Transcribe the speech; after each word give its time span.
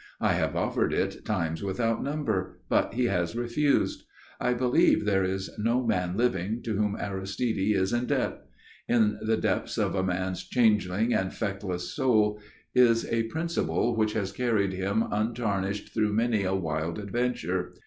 I 0.19 0.33
have 0.33 0.55
offered 0.55 0.93
it 0.93 1.23
times 1.25 1.61
without 1.61 2.03
number, 2.03 2.57
but 2.69 2.95
he 2.95 3.05
has 3.05 3.35
refused. 3.35 4.03
I 4.39 4.55
believe 4.55 5.05
there 5.05 5.23
is 5.23 5.51
no 5.59 5.85
man 5.85 6.17
living 6.17 6.63
to 6.63 6.73
whom 6.75 6.97
Aristide 6.99 7.75
is 7.75 7.93
in 7.93 8.07
debt. 8.07 8.41
In 8.87 9.19
the 9.21 9.37
depths 9.37 9.77
of 9.77 9.93
the 9.93 10.01
man's 10.01 10.43
changeling 10.43 11.13
and 11.13 11.31
feckless 11.31 11.93
soul 11.93 12.39
is 12.73 13.05
a 13.13 13.27
principle 13.27 13.95
which 13.95 14.13
has 14.13 14.31
carried 14.31 14.73
him 14.73 15.03
untarnished 15.11 15.93
through 15.93 16.13
many 16.13 16.41
a 16.45 16.55
wild 16.55 16.97
adventure. 16.97 17.75